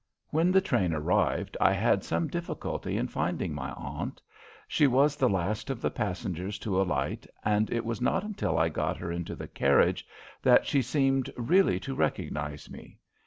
When 0.31 0.51
the 0.51 0.61
train 0.61 0.93
arrived 0.95 1.55
I 1.61 1.73
had 1.73 2.03
some 2.03 2.27
difficulty 2.27 2.97
in 2.97 3.07
finding 3.07 3.53
my 3.53 3.71
aunt. 3.73 4.19
She 4.67 4.87
was 4.87 5.15
the 5.15 5.29
last 5.29 5.69
of 5.69 5.79
the 5.79 5.91
passengers 5.91 6.57
to 6.65 6.81
alight, 6.81 7.27
and 7.45 7.71
it 7.71 7.85
was 7.85 8.01
not 8.01 8.23
until 8.23 8.57
I 8.57 8.69
got 8.69 8.97
her 8.97 9.11
into 9.11 9.35
the 9.35 9.47
carriage 9.47 10.07
that 10.41 10.65
she 10.65 10.81
seemed 10.81 11.31
really 11.37 11.79
to 11.81 11.93
recognize 11.93 12.67
me. 12.67 12.97